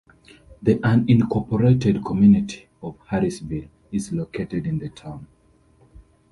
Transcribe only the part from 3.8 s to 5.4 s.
is located in the town.